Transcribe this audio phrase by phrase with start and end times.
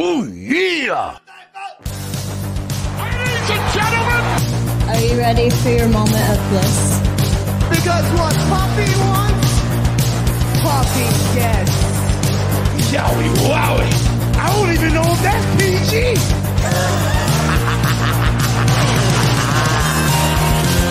[0.00, 1.18] Oh, yeah!
[3.00, 4.22] Ladies and gentlemen,
[4.90, 7.00] Are you ready for your moment of bliss?
[7.68, 9.58] Because what Poppy wants,
[10.62, 11.74] Poppy gets.
[12.94, 13.90] Yowie wowie!
[14.38, 16.14] I don't even know if that's PG!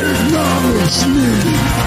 [0.27, 1.86] Acknowledge me!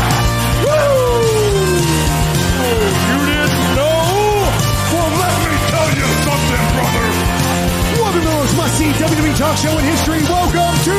[8.80, 10.22] The WWE talk show in history.
[10.22, 10.96] Welcome to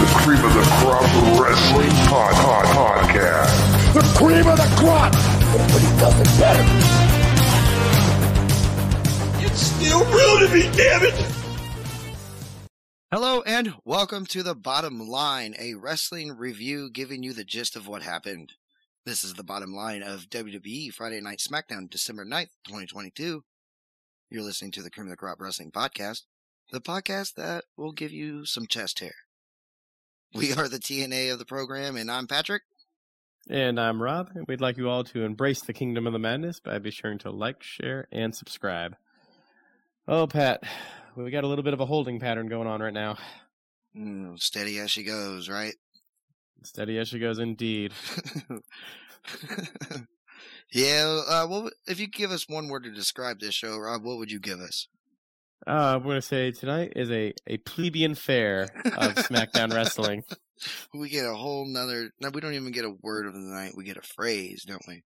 [0.00, 3.94] the cream of the crop wrestling pod, pod, podcast.
[3.94, 5.14] The cream of the crop!
[5.40, 6.62] Nobody does it better!
[9.46, 11.14] It's still real to me, damn it!
[13.10, 17.88] Hello and welcome to the Bottom Line, a wrestling review giving you the gist of
[17.88, 18.52] what happened.
[19.06, 23.42] This is the bottom line of WWE Friday Night SmackDown, December 9th, 2022.
[24.28, 26.24] You're listening to the Cream of the Crop Wrestling Podcast,
[26.70, 29.14] the podcast that will give you some chest hair.
[30.34, 32.62] We are the TNA of the program, and I'm Patrick.
[33.48, 36.60] And I'm Rob, and we'd like you all to embrace the kingdom of the madness
[36.60, 38.96] by be sure to like, share, and subscribe.
[40.06, 40.62] Oh, Pat,
[41.16, 43.16] we got a little bit of a holding pattern going on right now.
[43.96, 45.74] Mm, steady as she goes, right?
[46.62, 47.92] Steady as she goes, indeed.
[50.72, 54.04] yeah, uh, what, would- if you give us one word to describe this show, Rob,
[54.04, 54.86] what would you give us?
[55.66, 60.22] Uh, I'm going to say tonight is a, a plebeian fare of SmackDown Wrestling.
[60.94, 62.10] We get a whole nother.
[62.20, 63.72] No, we don't even get a word of the night.
[63.76, 65.02] We get a phrase, don't we?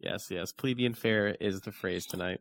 [0.00, 2.40] Yes, yes, plebeian fare is the phrase tonight.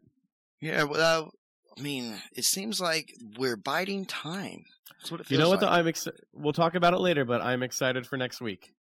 [0.62, 0.84] Yeah.
[0.84, 1.32] Well,
[1.78, 4.64] I mean, it seems like we're biding time.
[5.00, 5.62] That's what it You know what?
[5.62, 5.70] like.
[5.70, 8.74] Though I'm ex- We'll talk about it later, but I'm excited for next week.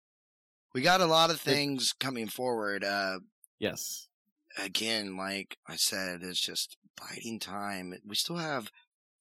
[0.74, 2.84] we got a lot of things coming forward.
[2.84, 3.18] Uh,
[3.58, 4.06] Yes.
[4.58, 7.94] Again, like I said, it's just biding time.
[8.06, 8.70] We still have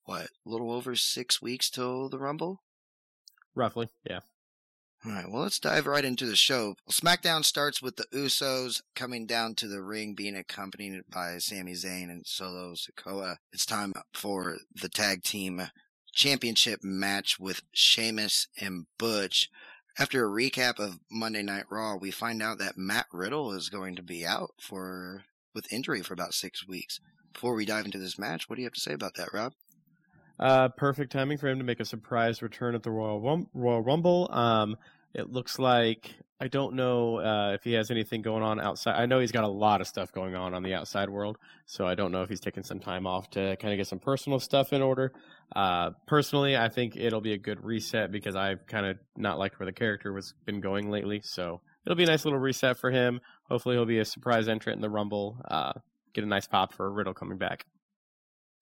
[0.05, 2.61] what, a little over six weeks till the Rumble.
[3.55, 4.19] Roughly, yeah.
[5.05, 6.75] All right, well, let's dive right into the show.
[6.91, 12.09] SmackDown starts with the Usos coming down to the ring, being accompanied by Sami Zayn
[12.09, 13.37] and Solo Sikoa.
[13.53, 15.61] It's time for the tag team
[16.13, 19.49] championship match with Sheamus and Butch.
[19.99, 23.97] After a recap of Monday Night Raw, we find out that Matt Riddle is going
[23.97, 27.01] to be out for with injury for about six weeks.
[27.33, 29.51] Before we dive into this match, what do you have to say about that, Rob?
[30.39, 34.29] Uh, perfect timing for him to make a surprise return at the Royal Royal Rumble.
[34.31, 34.77] Um,
[35.13, 38.95] it looks like I don't know uh, if he has anything going on outside.
[38.95, 41.85] I know he's got a lot of stuff going on on the outside world, so
[41.85, 44.39] I don't know if he's taking some time off to kind of get some personal
[44.39, 45.11] stuff in order.
[45.53, 49.59] Uh, personally, I think it'll be a good reset because I've kind of not liked
[49.59, 51.19] where the character was been going lately.
[51.23, 53.19] So it'll be a nice little reset for him.
[53.49, 55.41] Hopefully, he'll be a surprise entrant in the Rumble.
[55.49, 55.73] Uh,
[56.13, 57.65] get a nice pop for Riddle coming back.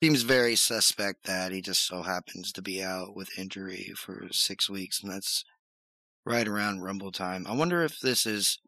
[0.03, 4.69] Seems very suspect that he just so happens to be out with injury for six
[4.69, 5.43] weeks, and that's
[6.27, 7.45] right around Rumble time.
[7.47, 8.59] I wonder if this is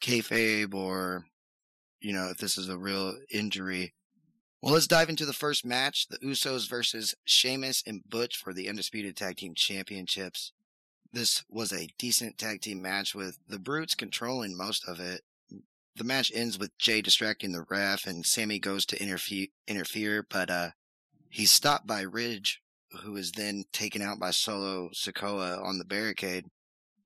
[0.00, 1.26] kayfabe or,
[2.00, 3.92] you know, if this is a real injury.
[4.62, 8.68] Well, let's dive into the first match: the Usos versus Sheamus and Butch for the
[8.68, 10.52] undisputed tag team championships.
[11.12, 15.22] This was a decent tag team match with the Brutes controlling most of it.
[15.94, 20.50] The match ends with Jay distracting the ref, and Sami goes to interfere, interfere, but
[20.50, 20.70] uh,
[21.30, 22.60] he's stopped by Ridge,
[23.02, 26.46] who is then taken out by Solo Sikoa on the barricade.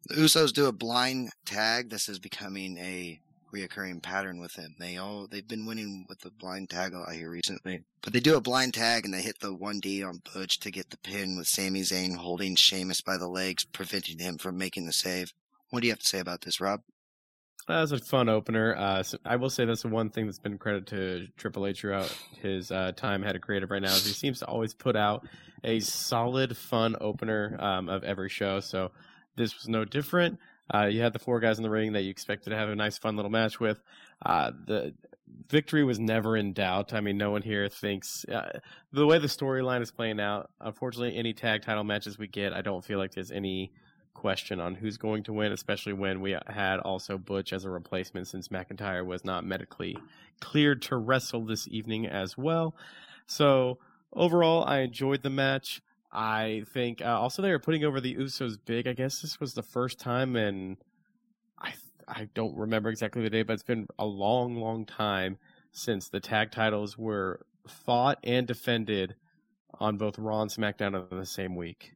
[0.06, 1.90] The Usos do a blind tag.
[1.90, 3.20] This is becoming a
[3.54, 4.76] reoccurring pattern with them.
[4.78, 7.82] They all they've been winning with the blind tag lot here recently.
[8.02, 10.70] But they do a blind tag and they hit the one D on Butch to
[10.70, 14.86] get the pin with Sami Zayn holding Sheamus by the legs, preventing him from making
[14.86, 15.32] the save.
[15.70, 16.80] What do you have to say about this, Rob?
[17.68, 18.74] That was a fun opener.
[18.76, 21.80] Uh, so I will say that's the one thing that's been credit to Triple H
[21.80, 24.96] throughout his uh, time head of creative right now is he seems to always put
[24.96, 25.26] out
[25.62, 28.60] a solid, fun opener um, of every show.
[28.60, 28.90] So
[29.36, 30.38] this was no different.
[30.72, 32.76] Uh, you had the four guys in the ring that you expected to have a
[32.76, 33.82] nice, fun little match with.
[34.24, 34.94] Uh, the
[35.48, 36.92] victory was never in doubt.
[36.92, 38.60] I mean, no one here thinks uh,
[38.92, 40.50] the way the storyline is playing out.
[40.60, 43.72] Unfortunately, any tag title matches we get, I don't feel like there's any
[44.14, 48.28] question on who's going to win, especially when we had also Butch as a replacement
[48.28, 49.96] since McIntyre was not medically
[50.40, 52.74] cleared to wrestle this evening as well.
[53.26, 53.78] So
[54.12, 55.80] overall, I enjoyed the match.
[56.12, 58.86] I think uh, also they were putting over the Usos big.
[58.86, 60.76] I guess this was the first time and
[61.58, 61.72] I
[62.08, 65.38] I don't remember exactly the day, but it's been a long, long time
[65.72, 69.14] since the tag titles were fought and defended
[69.78, 71.92] on both Raw and SmackDown in the same week.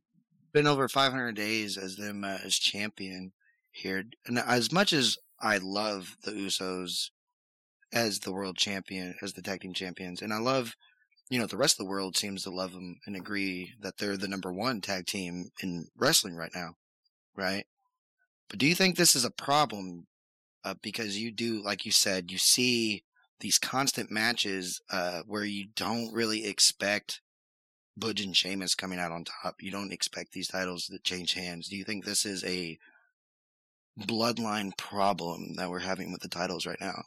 [0.52, 3.32] been over 500 days as them uh, as champion
[3.70, 4.05] here.
[4.26, 7.11] And as much as I love the Usos
[7.93, 10.76] as the world champion, as the tag team champions, and I love
[11.31, 14.17] you know, the rest of the world seems to love them and agree that they're
[14.17, 16.75] the number one tag team in wrestling right now,
[17.35, 17.67] right?
[18.49, 20.06] But do you think this is a problem?
[20.65, 23.05] Uh, because you do, like you said, you see
[23.41, 27.21] these constant matches uh, where you don't really expect
[27.97, 29.56] Butch and Sheamus coming out on top.
[29.61, 31.69] You don't expect these titles to change hands.
[31.69, 32.79] Do you think this is a
[34.00, 37.03] bloodline problem that we're having with the titles right now?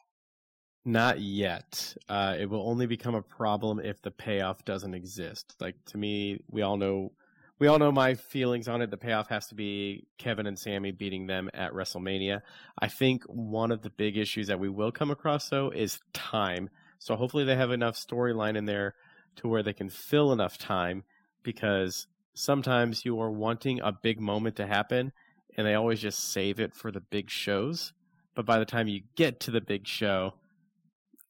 [0.87, 1.97] Not yet.
[2.07, 5.53] Uh, it will only become a problem if the payoff doesn't exist.
[5.59, 7.11] Like to me, we all know,
[7.59, 8.89] we all know my feelings on it.
[8.89, 12.39] The payoff has to be Kevin and Sami beating them at WrestleMania.
[12.79, 16.69] I think one of the big issues that we will come across though is time.
[16.99, 18.95] So hopefully they have enough storyline in there
[19.35, 21.03] to where they can fill enough time
[21.43, 25.11] because sometimes you are wanting a big moment to happen
[25.57, 27.91] and they always just save it for the big shows.
[28.35, 30.35] But by the time you get to the big show,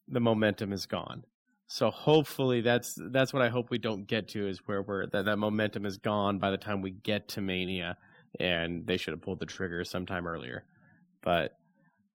[0.07, 1.23] the momentum is gone.
[1.67, 5.25] So hopefully that's that's what I hope we don't get to is where we're that,
[5.25, 7.97] that momentum is gone by the time we get to Mania
[8.39, 10.63] and they should have pulled the trigger sometime earlier.
[11.21, 11.57] But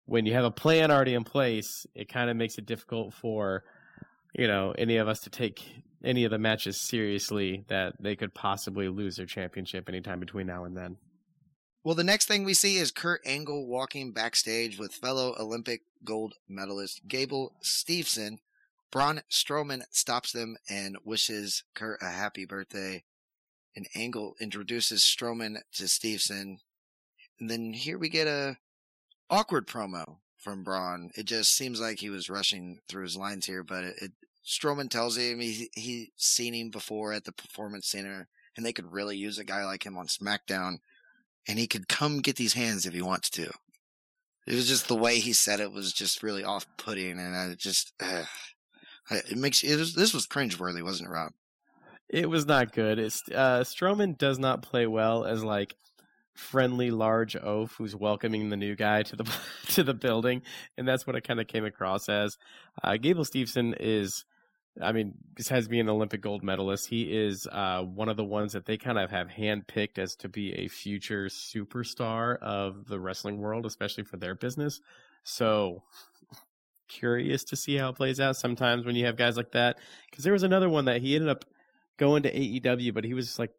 [0.06, 3.64] when you have a plan already in place, it kind of makes it difficult for
[4.36, 5.66] you know any of us to take
[6.04, 10.64] any of the matches seriously that they could possibly lose their championship anytime between now
[10.66, 10.96] and then.
[11.82, 16.34] Well, the next thing we see is Kurt Angle walking backstage with fellow Olympic gold
[16.48, 18.40] medalist Gable Steveson.
[18.92, 23.06] Braun Strowman stops them and wishes Kurt a happy birthday.
[23.78, 26.58] And Angle introduces Strowman to Steveson.
[27.40, 28.58] And then here we get a
[29.30, 31.12] awkward promo from Braun.
[31.16, 34.12] It just seems like he was rushing through his lines here, but it, it
[34.46, 38.28] Strowman tells him he he's seen him before at the Performance Center,
[38.58, 40.80] and they could really use a guy like him on SmackDown
[41.50, 43.52] and he could come get these hands if he wants to.
[44.46, 47.56] It was just the way he said it was just really off putting, and I
[47.56, 48.24] just uh,
[49.12, 51.34] it makes it was, this was cringeworthy, wasn't it, Rob?
[52.08, 53.00] It was not good.
[53.00, 55.76] It's uh, Strowman does not play well as like
[56.34, 59.30] friendly large oaf who's welcoming the new guy to the
[59.70, 60.44] to the building,
[60.78, 62.38] and that's what it kind of came across as.
[62.84, 64.24] Uh, Gable Steveson is
[64.82, 68.54] I mean, besides being an Olympic gold medalist, he is uh, one of the ones
[68.54, 73.40] that they kind of have handpicked as to be a future superstar of the wrestling
[73.40, 74.80] world, especially for their business.
[75.24, 75.84] So
[76.88, 79.78] curious to see how it plays out sometimes when you have guys like that.
[80.10, 81.46] Because there was another one that he ended up
[81.98, 83.52] going to AEW, but he was like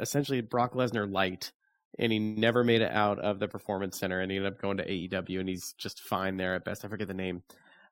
[0.00, 1.52] essentially Brock Lesnar light.
[1.98, 4.76] And he never made it out of the performance center, and he ended up going
[4.76, 6.84] to AEW, and he's just fine there at best.
[6.84, 7.42] I forget the name,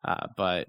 [0.04, 0.68] uh, but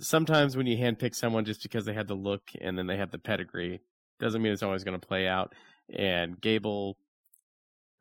[0.00, 3.10] sometimes when you handpick someone just because they had the look and then they have
[3.10, 3.80] the pedigree,
[4.18, 5.54] doesn't mean it's always going to play out.
[5.92, 6.96] And Gable,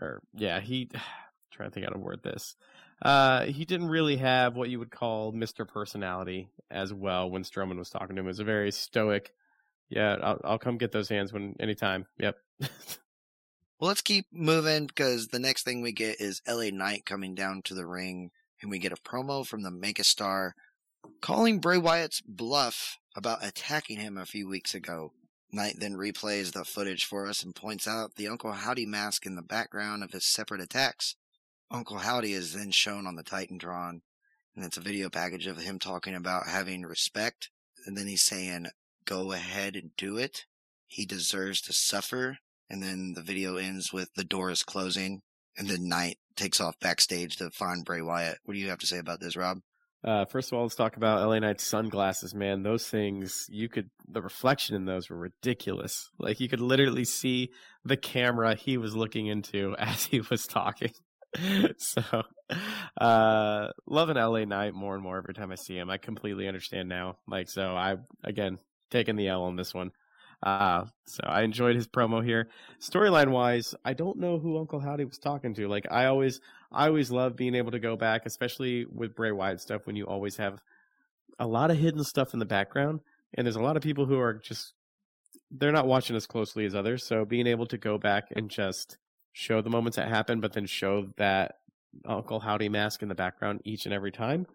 [0.02, 0.90] or yeah, he
[1.52, 2.56] trying to think how to word this.
[3.02, 5.68] Uh, he didn't really have what you would call Mr.
[5.68, 8.28] Personality as well when Strowman was talking to him.
[8.28, 9.34] It was a very stoic.
[9.90, 12.06] Yeah, I'll, I'll come get those hands when anytime.
[12.20, 12.38] Yep.
[12.62, 12.70] well,
[13.80, 17.74] let's keep moving because the next thing we get is LA Knight coming down to
[17.74, 18.30] the ring,
[18.62, 20.52] and we get a promo from the megastar
[21.22, 25.14] calling Bray Wyatt's bluff about attacking him a few weeks ago.
[25.52, 29.36] Knight then replays the footage for us and points out the Uncle Howdy mask in
[29.36, 31.16] the background of his separate attacks.
[31.70, 34.02] Uncle Howdy is then shown on the Titantron,
[34.56, 37.50] and it's a video package of him talking about having respect,
[37.86, 38.68] and then he's saying,
[39.06, 40.46] go ahead and do it.
[40.88, 42.38] He deserves to suffer.
[42.70, 45.24] And then the video ends with the door is closing,
[45.58, 48.38] and then Knight takes off backstage to find Bray Wyatt.
[48.46, 49.60] What do you have to say about this, Rob?
[50.04, 52.64] Uh, first of all, let's talk about LA Knight's sunglasses, man.
[52.64, 56.10] Those things, you could, the reflection in those were ridiculous.
[56.18, 57.52] Like you could literally see
[57.86, 60.92] the camera he was looking into as he was talking.
[61.78, 62.24] so,
[63.00, 65.90] uh, loving LA Knight more and more every time I see him.
[65.90, 67.18] I completely understand now.
[67.28, 68.58] Like, so I, again,
[68.90, 69.92] taking the L on this one.
[70.44, 72.50] Uh, so I enjoyed his promo here.
[72.80, 75.68] Storyline wise, I don't know who Uncle Howdy was talking to.
[75.68, 76.42] Like I always,
[76.72, 80.06] I always love being able to go back, especially with Bray Wyatt stuff, when you
[80.06, 80.62] always have
[81.38, 83.02] a lot of hidden stuff in the background,
[83.34, 84.74] and there's a lot of people who are just
[85.50, 87.06] they're not watching as closely as others.
[87.06, 88.98] So being able to go back and just
[89.34, 91.56] show the moments that happen, but then show that
[92.06, 94.48] Uncle Howdy mask in the background each and every time,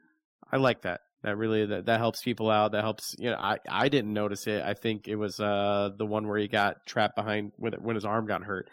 [0.50, 1.00] I like that.
[1.22, 2.72] That really that, that helps people out.
[2.72, 4.62] That helps you know i i didn't notice it.
[4.62, 8.04] I think it was uh the one where he got trapped behind when when his
[8.04, 8.70] arm got hurt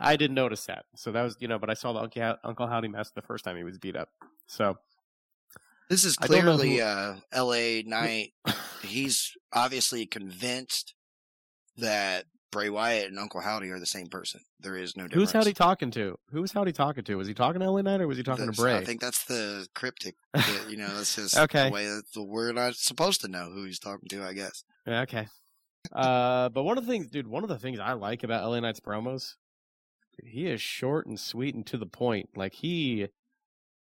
[0.00, 2.66] i didn't notice that so that was you know but i saw the uncle, uncle
[2.66, 4.08] howdy mask the first time he was beat up
[4.46, 4.76] so
[5.88, 6.82] this is clearly who...
[6.82, 8.32] uh la knight
[8.82, 10.94] he's obviously convinced
[11.76, 14.42] that Bray Wyatt and Uncle Howdy are the same person.
[14.60, 15.30] There is no difference.
[15.30, 16.18] Who's Howdy talking to?
[16.32, 17.14] Who was Howdy talking to?
[17.16, 18.76] Was he talking to LA Knight or was he talking That's- to Bray?
[18.76, 20.16] I think that's the cryptic.
[20.34, 21.68] bit, you know, that's just Okay.
[21.68, 24.22] the way that the we're not supposed to know who he's talking to.
[24.22, 24.64] I guess.
[24.86, 25.28] Yeah, okay.
[25.90, 28.60] Uh, but one of the things, dude, one of the things I like about LA
[28.60, 29.34] Knight's promos,
[30.22, 32.30] he is short and sweet and to the point.
[32.36, 33.08] Like he,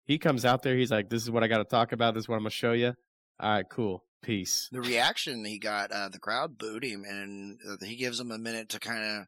[0.04, 2.14] he comes out there, he's like, "This is what I got to talk about.
[2.14, 2.94] This is what I'm gonna show you."
[3.38, 4.68] All right, cool, peace.
[4.70, 8.38] The reaction he got, uh, the crowd booed him, and uh, he gives him a
[8.38, 9.26] minute to kind of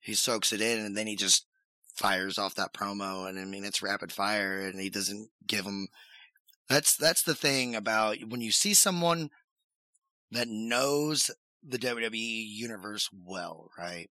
[0.00, 1.46] he soaks it in, and then he just
[1.94, 5.88] fires off that promo, and I mean it's rapid fire, and he doesn't give him.
[6.68, 9.30] That's that's the thing about when you see someone
[10.30, 11.30] that knows
[11.62, 14.10] the WWE universe well, right?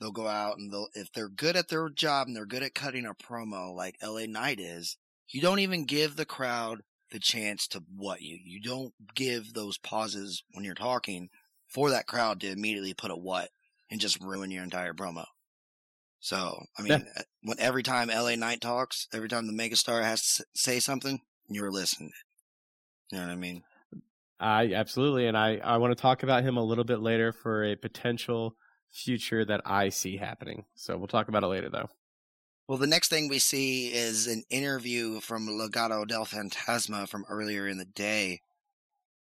[0.00, 2.74] They'll go out and they'll if they're good at their job and they're good at
[2.74, 4.96] cutting a promo like LA Knight is,
[5.28, 8.38] you don't even give the crowd the chance to what you.
[8.42, 11.30] You don't give those pauses when you're talking
[11.68, 13.50] for that crowd to immediately put a what
[13.90, 15.24] and just ruin your entire promo.
[16.20, 20.34] So, I mean, uh, when every time LA Knight talks, every time the megastar has
[20.34, 22.12] to say something, you're listening.
[23.12, 23.62] You know what I mean?
[24.38, 27.64] I absolutely, and I I want to talk about him a little bit later for
[27.64, 28.56] a potential
[28.90, 30.64] future that I see happening.
[30.74, 31.88] So we'll talk about it later, though.
[32.68, 37.68] Well, the next thing we see is an interview from Legado del Fantasma from earlier
[37.68, 38.40] in the day.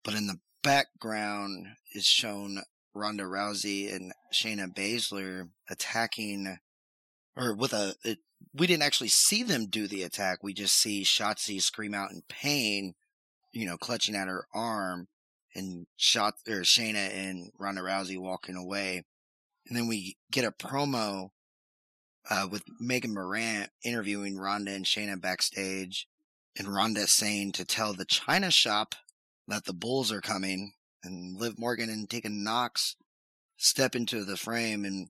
[0.02, 2.62] But in the background is shown
[2.94, 6.58] Ronda Rousey and Shayna Baszler attacking,
[7.36, 7.94] or with a.
[8.04, 8.18] It,
[8.54, 10.42] we didn't actually see them do the attack.
[10.42, 12.94] We just see Shotzi scream out in pain,
[13.52, 15.08] you know, clutching at her arm,
[15.54, 19.04] and Shot or Shayna and Ronda Rousey walking away.
[19.66, 21.30] And then we get a promo
[22.30, 26.06] uh, with Megan Morant interviewing Ronda and Shayna backstage,
[26.58, 28.94] and Ronda saying to tell the China shop
[29.48, 30.72] that the Bulls are coming,
[31.04, 32.96] and Liv Morgan and Tegan Knox
[33.56, 35.08] step into the frame, and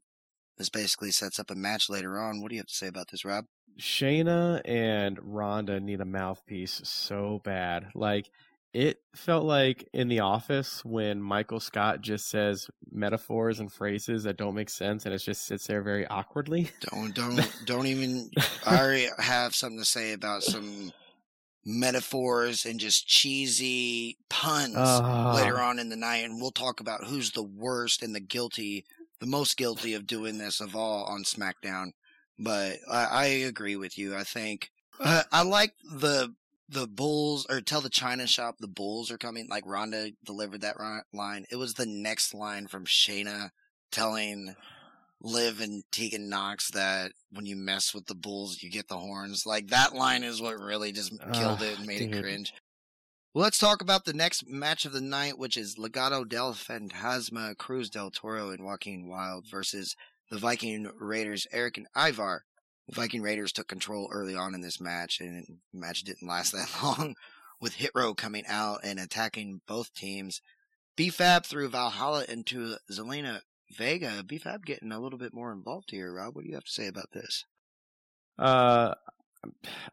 [0.59, 2.41] this basically sets up a match later on.
[2.41, 3.47] What do you have to say about this, Rob?
[3.79, 7.89] Shayna and Ronda need a mouthpiece so bad.
[7.95, 8.31] Like
[8.73, 14.37] it felt like in the office when Michael Scott just says metaphors and phrases that
[14.37, 16.71] don't make sense and it just sits there very awkwardly.
[16.91, 18.31] Don't don't don't even.
[18.67, 20.93] I already have something to say about some
[21.65, 25.35] metaphors and just cheesy puns Ah.
[25.35, 28.85] later on in the night, and we'll talk about who's the worst and the guilty,
[29.21, 31.93] the most guilty of doing this of all on SmackDown.
[32.39, 34.15] But I, I agree with you.
[34.15, 34.71] I think
[35.01, 36.35] uh, I like the
[36.69, 39.47] the Bulls or tell the China shop the Bulls are coming.
[39.49, 40.77] Like Ronda delivered that
[41.13, 41.45] line.
[41.51, 43.51] It was the next line from Shayna
[43.93, 44.55] telling
[45.23, 49.45] Liv and Tegan Knox that when you mess with the Bulls, you get the horns.
[49.47, 52.53] Like that line is what really just killed Ah, it and made it cringe.
[53.33, 57.57] Well, let's talk about the next match of the night, which is Legado del Fantasma,
[57.57, 59.95] Cruz del Toro, and Joaquin Wild versus
[60.31, 62.45] the Viking Raiders, Erik and Ivar.
[62.91, 66.71] Viking Raiders took control early on in this match, and the match didn't last that
[66.83, 67.15] long,
[67.61, 70.41] with Hit Row coming out and attacking both teams.
[70.97, 73.41] BFAB threw Valhalla into Zelina
[73.77, 74.23] Vega.
[74.23, 76.13] BFAB getting a little bit more involved here.
[76.13, 77.45] Rob, what do you have to say about this?
[78.39, 78.95] Uh,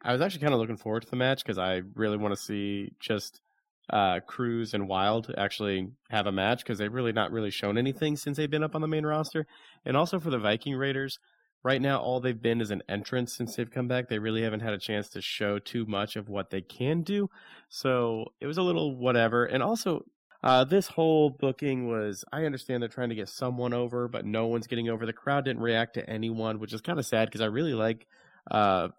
[0.01, 2.41] I was actually kind of looking forward to the match because I really want to
[2.41, 3.41] see just
[3.89, 8.15] uh, Cruz and Wild actually have a match because they've really not really shown anything
[8.15, 9.45] since they've been up on the main roster.
[9.85, 11.19] And also for the Viking Raiders,
[11.63, 14.09] right now all they've been is an entrance since they've come back.
[14.09, 17.29] They really haven't had a chance to show too much of what they can do.
[17.69, 19.45] So it was a little whatever.
[19.45, 20.05] And also,
[20.43, 24.47] uh, this whole booking was, I understand they're trying to get someone over, but no
[24.47, 25.05] one's getting over.
[25.05, 28.07] The crowd didn't react to anyone, which is kind of sad because I really like
[28.51, 28.89] uh.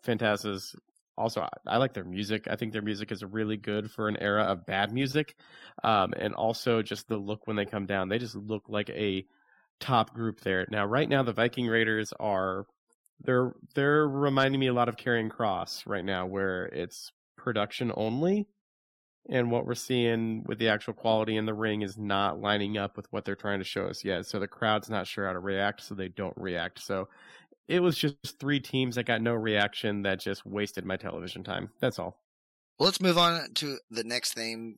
[1.16, 2.48] Also, I, I like their music.
[2.50, 5.36] I think their music is really good for an era of bad music.
[5.84, 8.08] Um, and also just the look when they come down.
[8.08, 9.24] They just look like a
[9.80, 10.66] top group there.
[10.70, 12.66] Now, right now, the Viking Raiders are.
[13.20, 18.48] They're they're reminding me a lot of Karrion Kross right now, where it's production only,
[19.28, 22.96] and what we're seeing with the actual quality in the ring is not lining up
[22.96, 24.26] with what they're trying to show us yet.
[24.26, 26.82] So the crowd's not sure how to react, so they don't react.
[26.82, 27.08] So
[27.68, 31.70] it was just three teams that got no reaction that just wasted my television time.
[31.80, 32.20] That's all.
[32.78, 34.76] Well, let's move on to the next thing,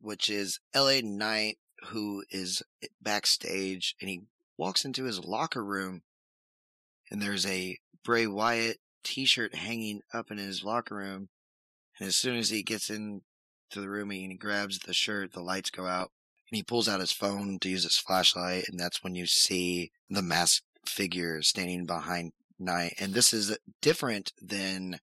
[0.00, 2.62] which is LA Knight, who is
[3.00, 4.22] backstage and he
[4.58, 6.02] walks into his locker room
[7.10, 11.28] and there's a Bray Wyatt t-shirt hanging up in his locker room.
[11.98, 13.22] And as soon as he gets into
[13.74, 16.10] the room and he grabs the shirt, the lights go out
[16.50, 18.64] and he pulls out his phone to use his flashlight.
[18.68, 22.94] And that's when you see the masked figure standing behind Knight.
[22.98, 24.98] And this is different than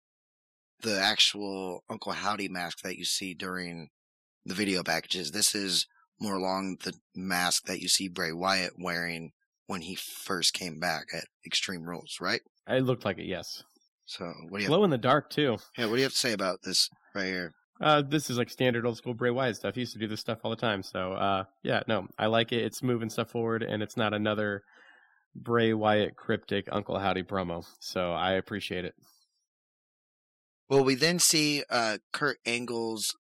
[0.82, 3.88] the actual Uncle Howdy mask that you see during
[4.44, 5.30] the video packages.
[5.30, 5.86] This is
[6.20, 9.32] more along the mask that you see Bray Wyatt wearing
[9.66, 12.40] when he first came back at Extreme Rules, right?
[12.68, 13.62] It looked like it, yes.
[14.06, 15.56] So what do you have, Glow in the dark too.
[15.78, 17.52] yeah, what do you have to say about this right here?
[17.80, 19.74] Uh, this is like standard old school Bray Wyatt stuff.
[19.74, 20.82] He used to do this stuff all the time.
[20.82, 22.62] So, uh, yeah, no, I like it.
[22.64, 24.62] It's moving stuff forward, and it's not another
[25.34, 27.64] Bray Wyatt cryptic Uncle Howdy promo.
[27.80, 28.94] So I appreciate it.
[30.68, 33.14] Well, we then see uh, Kurt Angle's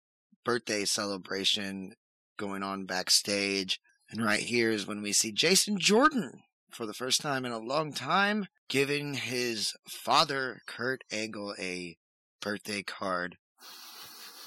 [0.44, 1.94] birthday celebration
[2.36, 3.80] going on backstage.
[4.12, 7.58] And right here is when we see Jason Jordan for the first time in a
[7.58, 11.96] long time giving his father, Kurt Angle, a
[12.42, 13.36] birthday card.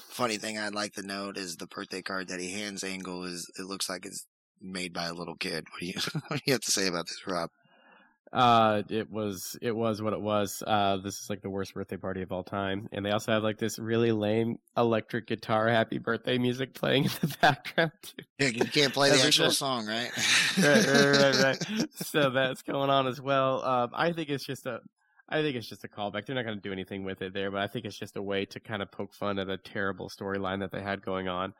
[0.08, 3.50] Funny thing I'd like to note is the birthday card that he hands Angle is
[3.58, 4.24] it looks like it's
[4.62, 5.66] made by a little kid.
[5.72, 5.94] What do you
[6.28, 7.50] what do you have to say about this, Rob?
[8.32, 10.62] Uh, it was it was what it was.
[10.66, 13.42] Uh, this is like the worst birthday party of all time, and they also have
[13.42, 17.92] like this really lame electric guitar "Happy Birthday" music playing in the background.
[18.38, 20.10] Yeah, you can't play the actual song, right?
[20.58, 21.88] right, right, right, right.
[21.94, 23.64] So that's going on as well.
[23.64, 24.80] Um, I think it's just a,
[25.28, 26.26] I think it's just a callback.
[26.26, 28.22] They're not going to do anything with it there, but I think it's just a
[28.22, 31.54] way to kind of poke fun at a terrible storyline that they had going on.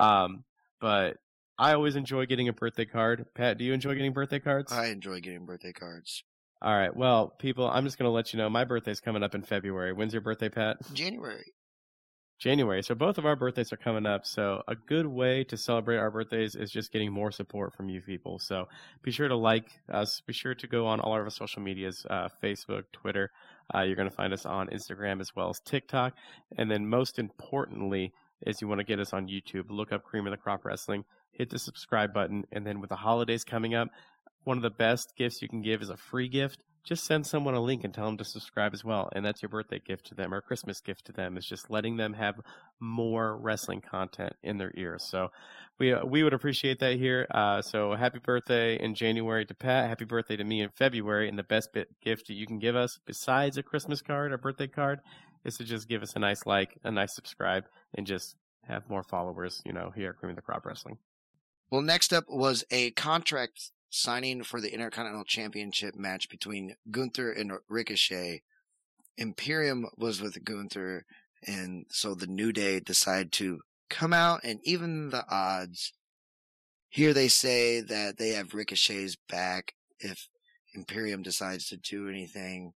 [0.00, 0.44] Um,
[0.80, 1.18] but
[1.58, 3.26] I always enjoy getting a birthday card.
[3.34, 4.72] Pat, do you enjoy getting birthday cards?
[4.72, 6.22] I enjoy getting birthday cards.
[6.62, 6.94] All right.
[6.94, 9.92] Well, people, I'm just going to let you know my birthday's coming up in February.
[9.92, 10.76] When's your birthday, Pat?
[10.92, 11.52] January.
[12.38, 12.82] January.
[12.84, 14.24] So both of our birthdays are coming up.
[14.24, 18.00] So a good way to celebrate our birthdays is just getting more support from you
[18.00, 18.38] people.
[18.38, 18.68] So
[19.02, 20.22] be sure to like us.
[20.24, 23.32] Be sure to go on all of our social medias, uh, Facebook, Twitter.
[23.74, 26.14] Uh, you're going to find us on Instagram as well as TikTok.
[26.56, 28.12] And then most importantly
[28.46, 29.64] is you want to get us on YouTube.
[29.70, 31.04] Look up Cream of the Crop Wrestling.
[31.38, 32.44] Hit the subscribe button.
[32.52, 33.88] And then with the holidays coming up,
[34.44, 36.58] one of the best gifts you can give is a free gift.
[36.84, 39.10] Just send someone a link and tell them to subscribe as well.
[39.14, 41.36] And that's your birthday gift to them or Christmas gift to them.
[41.36, 42.36] Is just letting them have
[42.80, 45.04] more wrestling content in their ears.
[45.04, 45.28] So
[45.78, 47.26] we uh, we would appreciate that here.
[47.30, 49.88] Uh, so happy birthday in January to Pat.
[49.88, 51.28] Happy birthday to me in February.
[51.28, 54.38] And the best bit gift that you can give us besides a Christmas card or
[54.38, 55.00] birthday card
[55.44, 57.64] is to just give us a nice like, a nice subscribe,
[57.94, 58.34] and just
[58.66, 59.60] have more followers.
[59.66, 60.96] You know, here at Cream of the Crop Wrestling.
[61.70, 67.52] Well, next up was a contract signing for the Intercontinental Championship match between Gunther and
[67.68, 68.42] Ricochet.
[69.18, 71.04] Imperium was with Gunther,
[71.46, 75.92] and so the New Day decided to come out and even the odds.
[76.88, 80.28] Here they say that they have Ricochet's back if
[80.74, 82.72] Imperium decides to do anything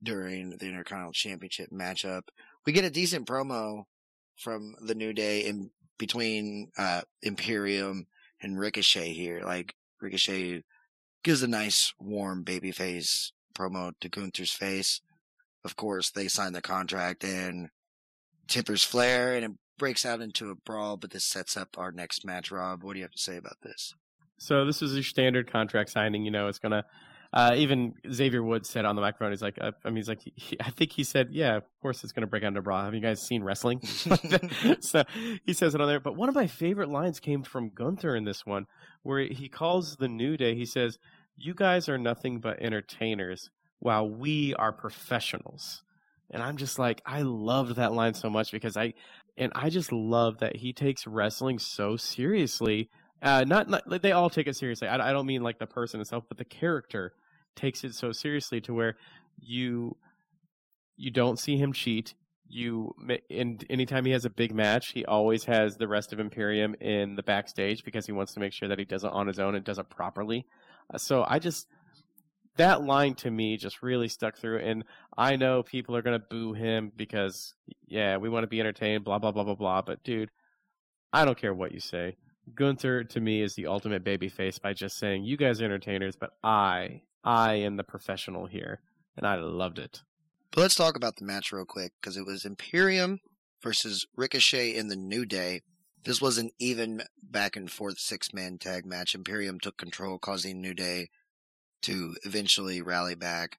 [0.00, 2.22] during the Intercontinental Championship matchup.
[2.64, 3.84] We get a decent promo
[4.36, 8.06] from the New Day in between uh, Imperium
[8.40, 9.42] and Ricochet here.
[9.44, 10.62] Like Ricochet
[11.22, 15.00] gives a nice warm babyface promo to Gunther's face.
[15.64, 17.70] Of course, they sign the contract and
[18.46, 22.24] Tippers Flair and it breaks out into a brawl, but this sets up our next
[22.24, 22.82] match, Rob.
[22.82, 23.94] What do you have to say about this?
[24.38, 26.24] So this is your standard contract signing.
[26.24, 26.84] You know, it's gonna.
[27.32, 30.22] Uh, even Xavier Woods said on the microphone, he's like, uh, I mean, he's like,
[30.34, 32.84] he, I think he said, yeah, of course it's gonna break out into brawl.
[32.84, 33.80] Have you guys seen wrestling?
[34.80, 35.04] so
[35.44, 36.00] he says it on there.
[36.00, 38.66] But one of my favorite lines came from Gunther in this one,
[39.02, 40.54] where he calls the New Day.
[40.54, 40.98] He says,
[41.36, 45.82] "You guys are nothing but entertainers, while we are professionals."
[46.30, 48.94] And I'm just like, I loved that line so much because I,
[49.36, 52.90] and I just love that he takes wrestling so seriously.
[53.22, 54.88] Uh, not, not like, they all take it seriously.
[54.88, 57.12] I, I don't mean like the person itself, but the character
[57.54, 58.96] takes it so seriously to where
[59.40, 59.96] you
[60.96, 62.14] you don't see him cheat.
[62.48, 62.94] You
[63.28, 67.16] and anytime he has a big match, he always has the rest of Imperium in
[67.16, 69.56] the backstage because he wants to make sure that he does it on his own
[69.56, 70.46] and does it properly.
[70.92, 71.66] Uh, so I just
[72.56, 74.60] that line to me just really stuck through.
[74.60, 74.84] And
[75.18, 77.54] I know people are gonna boo him because
[77.88, 79.82] yeah, we want to be entertained, blah blah blah blah blah.
[79.82, 80.30] But dude,
[81.12, 82.16] I don't care what you say.
[82.54, 86.30] Gunther to me is the ultimate babyface by just saying, "You guys are entertainers, but
[86.42, 88.80] I, I am the professional here,"
[89.16, 90.02] and I loved it.
[90.52, 93.20] But let's talk about the match real quick because it was Imperium
[93.62, 95.62] versus Ricochet in the New Day.
[96.04, 99.14] This was an even back and forth six man tag match.
[99.14, 101.08] Imperium took control, causing New Day
[101.82, 103.58] to eventually rally back.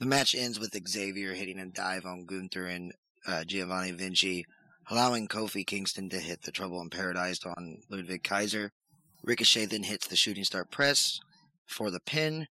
[0.00, 2.92] The match ends with Xavier hitting a dive on Gunther and
[3.26, 4.46] uh, Giovanni Vinci,
[4.90, 8.72] allowing Kofi Kingston to hit the Trouble in Paradise on Ludwig Kaiser.
[9.22, 11.20] Ricochet then hits the Shooting Star Press
[11.66, 12.46] for the pin.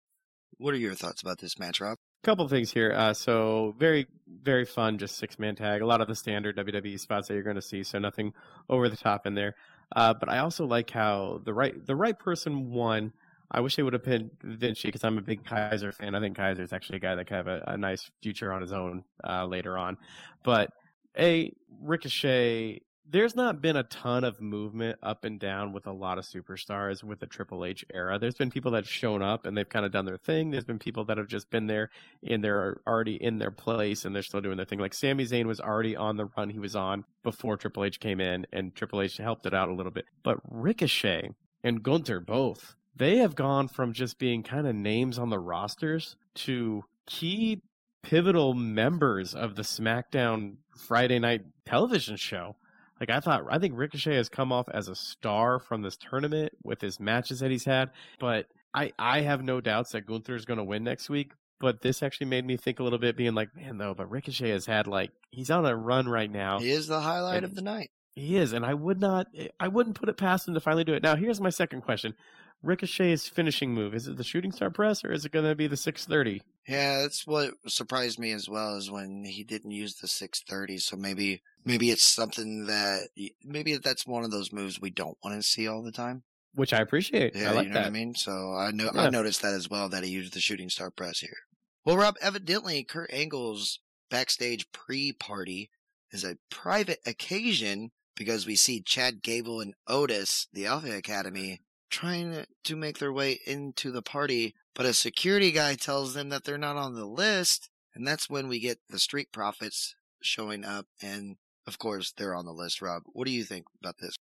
[0.58, 1.97] What are your thoughts about this match, Rob?
[2.28, 2.93] couple things here.
[2.93, 4.06] Uh, so very,
[4.43, 5.82] very fun, just six man tag.
[5.82, 8.34] A lot of the standard WWE spots that you're going to see, so nothing
[8.69, 9.56] over the top in there.
[9.95, 13.13] Uh, but I also like how the right the right person won.
[13.50, 16.15] I wish they would have pinned Vinci because I'm a big Kaiser fan.
[16.15, 18.62] I think Kaiser is actually a guy that could have a, a nice future on
[18.62, 19.95] his own uh, later on.
[20.43, 20.71] But
[21.17, 26.17] a Ricochet there's not been a ton of movement up and down with a lot
[26.17, 28.19] of superstars with the Triple H era.
[28.19, 30.51] There's been people that have shown up and they've kind of done their thing.
[30.51, 31.89] There's been people that have just been there
[32.27, 34.80] and they're already in their place and they're still doing their thing.
[34.80, 38.19] Like Sami Zayn was already on the run he was on before Triple H came
[38.19, 40.06] in and Triple H helped it out a little bit.
[40.23, 41.30] But Ricochet
[41.63, 46.17] and Gunther both, they have gone from just being kind of names on the rosters
[46.36, 47.62] to key
[48.08, 52.56] pivotal members of the SmackDown Friday night television show.
[53.02, 56.54] Like I thought, I think Ricochet has come off as a star from this tournament
[56.63, 57.91] with his matches that he's had.
[58.17, 61.34] But I, I have no doubts that Gunther is going to win next week.
[61.60, 64.50] But this actually made me think a little bit, being like, man, though, but Ricochet
[64.52, 66.60] has had like he's on a run right now.
[66.60, 67.89] He is the highlight And- of the night.
[68.15, 69.28] He is, and I would not,
[69.60, 71.04] I wouldn't put it past him to finally do it.
[71.04, 72.15] Now, here's my second question:
[72.63, 75.67] Ricochet's finishing move is it the shooting star press or is it going to be
[75.67, 76.41] the 630?
[76.67, 80.80] Yeah, that's what surprised me as well is when he didn't use the 630.
[80.80, 83.10] So maybe maybe it's something that
[83.43, 86.24] maybe that's one of those moves we don't want to see all the time.
[86.56, 87.36] Which I appreciate.
[87.36, 87.80] Yeah, I like you know that.
[87.82, 88.15] what I mean.
[88.15, 89.02] So I know Yeah.
[89.04, 91.38] I noticed that as well that he used the shooting star press here.
[91.86, 95.70] Well, Rob, evidently Kurt Angle's backstage pre-party
[96.12, 102.45] is a private occasion because we see Chad Gable and Otis, the Alpha Academy, trying
[102.63, 106.58] to make their way into the party, but a security guy tells them that they're
[106.58, 111.38] not on the list, and that's when we get the Street Profits showing up, and
[111.65, 112.82] of course they're on the list.
[112.82, 114.15] Rob, what do you think about this?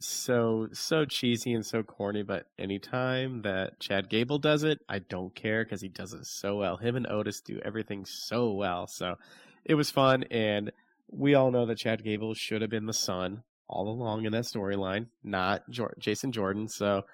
[0.00, 5.34] so so cheesy and so corny, but anytime that Chad Gable does it, I don't
[5.34, 6.76] care because he does it so well.
[6.76, 8.86] Him and Otis do everything so well.
[8.86, 9.16] So
[9.64, 10.72] it was fun, and
[11.10, 14.44] we all know that Chad Gable should have been the son all along in that
[14.44, 16.68] storyline, not Jor- Jason Jordan.
[16.68, 17.04] So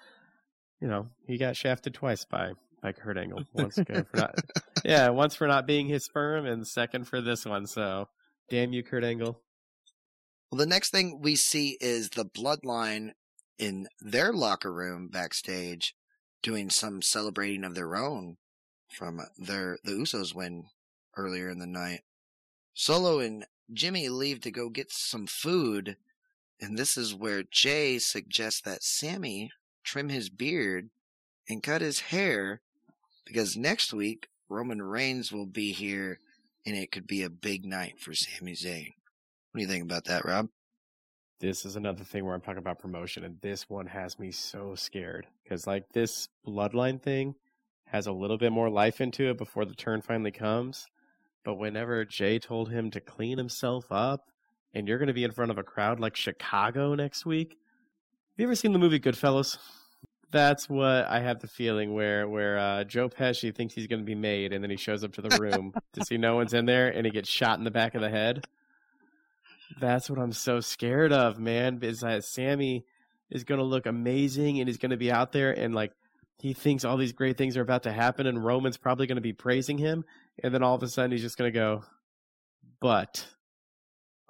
[0.80, 3.44] you know he got shafted twice by by Kurt Angle.
[3.52, 4.38] Once for not,
[4.84, 7.66] yeah, once for not being his sperm, and second for this one.
[7.66, 8.08] So
[8.50, 9.40] damn you, Kurt Angle.
[10.50, 13.12] Well, the next thing we see is the bloodline
[13.58, 15.94] in their locker room backstage
[16.42, 18.36] doing some celebrating of their own
[18.88, 20.66] from their the Usos win
[21.16, 22.02] earlier in the night.
[22.74, 25.96] Solo and Jimmy leave to go get some food,
[26.60, 29.50] and this is where Jay suggests that Sami
[29.84, 30.90] trim his beard
[31.48, 32.60] and cut his hair
[33.26, 36.18] because next week Roman Reigns will be here
[36.66, 38.94] and it could be a big night for Sami Zayn.
[39.52, 40.48] What do you think about that, Rob?
[41.44, 44.74] this is another thing where I'm talking about promotion, and this one has me so
[44.74, 47.34] scared because like this bloodline thing
[47.86, 50.86] has a little bit more life into it before the turn finally comes.
[51.44, 54.30] But whenever Jay told him to clean himself up,
[54.74, 58.40] and you're going to be in front of a crowd like Chicago next week, have
[58.40, 59.58] you ever seen the movie Goodfellas?
[60.30, 64.04] That's what I have the feeling where where uh, Joe Pesci thinks he's going to
[64.04, 66.66] be made, and then he shows up to the room to see no one's in
[66.66, 68.44] there, and he gets shot in the back of the head.
[69.80, 71.78] That's what I'm so scared of, man.
[71.82, 72.84] Is that Sami
[73.30, 75.92] is going to look amazing and he's going to be out there and like
[76.38, 79.22] he thinks all these great things are about to happen and Roman's probably going to
[79.22, 80.04] be praising him
[80.42, 81.84] and then all of a sudden he's just going to go,
[82.80, 83.26] but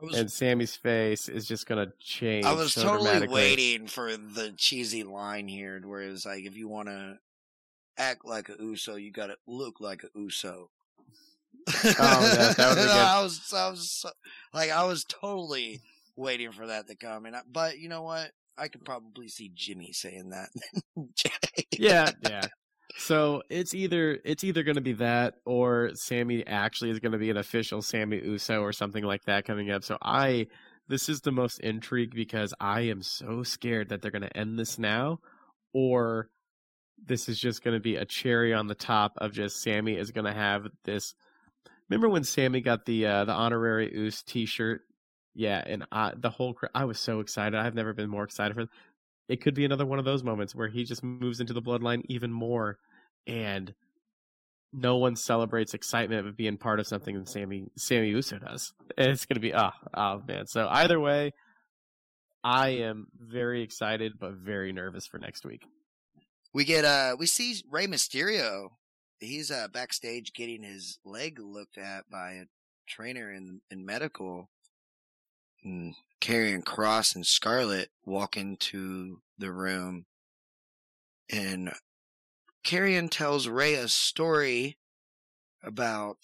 [0.00, 2.44] was, and Sami's face is just going to change.
[2.46, 6.68] I was so totally waiting for the cheesy line here, where it's like, if you
[6.68, 7.18] want to
[7.96, 10.70] act like a Uso, you got to look like a Uso.
[11.66, 11.72] Oh,
[12.38, 12.88] would've good.
[12.90, 14.10] I was, I was so-
[14.52, 15.80] like, I was totally
[16.16, 18.30] waiting for that to come, and I, but you know what?
[18.56, 20.48] I could probably see Jimmy saying that.
[21.76, 22.46] Yeah, yeah.
[22.96, 27.18] So it's either it's either going to be that or Sami actually is going to
[27.18, 29.82] be an official Sami Uso or something like that coming up.
[29.82, 30.46] So I
[30.88, 34.58] this is the most intrigue because I am so scared that they're going to end
[34.58, 35.18] this now
[35.72, 36.28] or
[37.04, 40.12] this is just going to be a cherry on the top of just Sami is
[40.12, 41.14] going to have this
[41.88, 44.82] Remember when Sami got the uh, the honorary Us t-shirt?
[45.34, 47.58] Yeah, and I, the whole I was so excited.
[47.58, 48.66] I've never been more excited for
[49.28, 52.02] it could be another one of those moments where he just moves into the bloodline
[52.08, 52.78] even more
[53.26, 53.74] and
[54.72, 58.72] no one celebrates excitement of being part of something Sami Sami Uso does.
[58.98, 60.46] It's gonna be oh oh man.
[60.46, 61.32] So either way,
[62.42, 65.62] I am very excited but very nervous for next week.
[66.52, 68.68] We get uh we see Rey Mysterio.
[69.20, 72.44] He's uh backstage getting his leg looked at by a
[72.88, 74.50] trainer in in medical.
[75.64, 80.06] And Karrion Kross and Scarlett walk into the room
[81.30, 81.70] and
[82.64, 84.78] Karrion tells Rey a story
[85.62, 86.16] about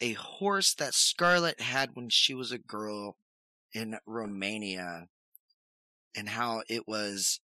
[0.00, 3.18] a horse that Scarlett had when she was a girl
[3.74, 5.08] in Romania
[6.16, 7.40] and how it was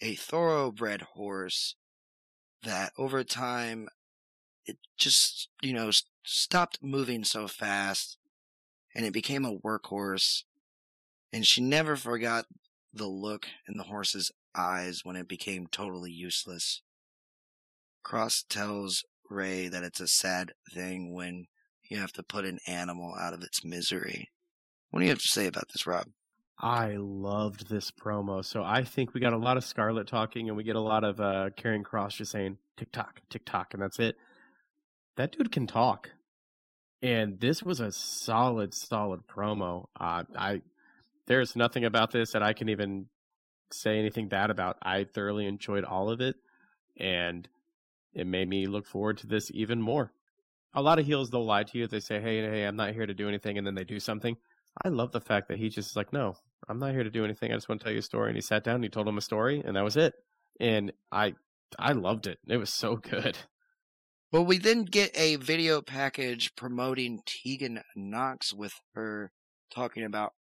[0.00, 1.74] a thoroughbred horse
[2.62, 3.88] that over time
[4.66, 5.90] it just, you know,
[6.22, 8.18] stopped moving so fast
[8.94, 10.44] and it became a workhorse
[11.32, 12.46] and she never forgot
[12.92, 16.82] the look in the horse's eyes when it became totally useless.
[18.04, 21.46] Kross tells Rey that it's a sad thing when
[21.88, 24.28] you have to put an animal out of its misery.
[24.90, 26.06] What do you have to say about this, Rob?
[26.58, 28.44] I loved this promo.
[28.44, 31.02] So I think we got a lot of Scarlett talking, and we get a lot
[31.02, 34.16] of uh, Karrion Kross just saying tick tock, tick tock, and that's it.
[35.16, 36.10] That dude can talk,
[37.02, 39.86] and this was a solid, solid promo.
[39.98, 40.62] Uh, I
[41.32, 43.06] there's nothing about this that I can even
[43.72, 44.76] say anything bad about.
[44.82, 46.36] I thoroughly enjoyed all of it,
[46.98, 47.48] and
[48.12, 50.12] it made me look forward to this even more.
[50.74, 51.86] A lot of heels they'll lie to you.
[51.86, 54.36] They say, "Hey, hey, I'm not here to do anything," and then they do something.
[54.84, 56.36] I love the fact that he just like, "No,
[56.68, 57.50] I'm not here to do anything.
[57.50, 59.08] I just want to tell you a story." And he sat down and he told
[59.08, 60.12] him a story, and that was it.
[60.60, 61.34] And I,
[61.78, 62.40] I loved it.
[62.46, 63.38] It was so good.
[64.30, 69.32] Well, we then get a video package promoting Tegan Knox with her
[69.70, 70.34] talking about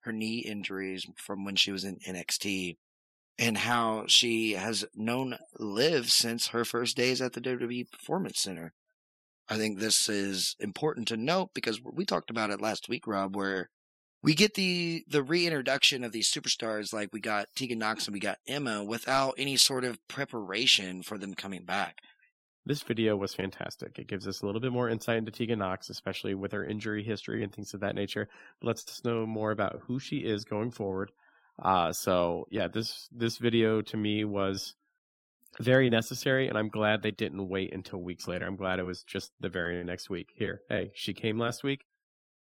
[0.00, 2.76] her knee injuries from when she was in NXT
[3.38, 8.72] and how she has known Liv since her first days at the WWE Performance Center.
[9.48, 13.34] I think this is important to note because we talked about it last week, Rob,
[13.34, 13.70] where
[14.22, 18.20] we get the the reintroduction of these superstars like we got Tegan Knox and we
[18.20, 21.96] got Emma without any sort of preparation for them coming back.
[22.66, 23.98] This video was fantastic.
[23.98, 27.02] It gives us a little bit more insight into Tegan Knox, especially with her injury
[27.02, 28.28] history and things of that nature.
[28.60, 31.10] It lets us know more about who she is going forward.
[31.62, 34.74] Uh, so yeah, this this video to me was
[35.58, 38.46] very necessary, and I'm glad they didn't wait until weeks later.
[38.46, 40.28] I'm glad it was just the very next week.
[40.34, 41.86] Here, hey, she came last week.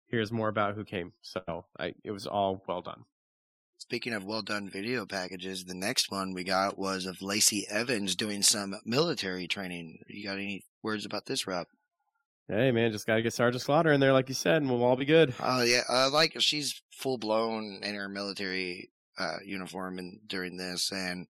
[0.07, 1.13] Here's more about who came.
[1.23, 3.05] So I, it was all well done.
[3.85, 8.17] Speaking of well done video packages, the next one we got was of Lacey Evans
[8.17, 9.99] doing some military training.
[10.09, 11.67] You got any words about this, Rob?
[12.49, 14.97] Hey man, just gotta get Sergeant Slaughter in there, like you said, and we'll all
[14.97, 15.35] be good.
[15.39, 20.91] Oh yeah, uh, like she's full blown in her military uh, uniform and during this,
[20.91, 21.27] and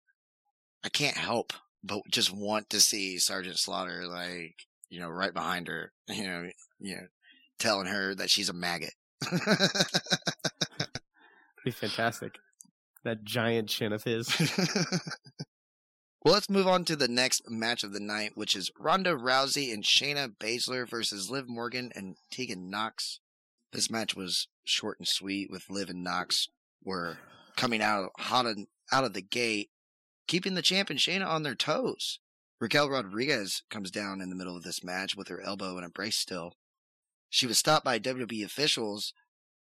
[0.83, 4.57] I can't help but just want to see Sergeant Slaughter, like
[4.89, 6.47] you know, right behind her, you know,
[6.79, 7.07] you know,
[7.57, 8.93] telling her that she's a maggot.
[11.63, 12.39] Be fantastic.
[13.03, 14.29] That giant chin of his.
[16.23, 19.73] well, let's move on to the next match of the night, which is Ronda Rousey
[19.73, 23.19] and Shayna Baszler versus Liv Morgan and Tegan Knox.
[23.71, 26.47] This match was short and sweet, with Liv and Knox
[26.83, 27.17] were
[27.55, 29.69] coming out hot and out of the gate,
[30.27, 32.19] keeping the champ and Shayna on their toes.
[32.59, 35.89] Raquel Rodriguez comes down in the middle of this match with her elbow in a
[35.89, 36.53] brace still.
[37.29, 39.13] She was stopped by WWE officials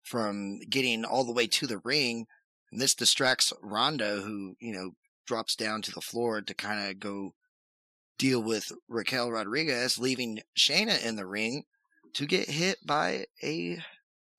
[0.06, 2.26] from getting all the way to the ring.
[2.72, 4.92] And this distracts Ronda, who, you know,
[5.26, 7.34] drops down to the floor to kind of go
[8.18, 11.64] deal with Raquel Rodriguez, leaving Shayna in the ring
[12.14, 13.78] to get hit by a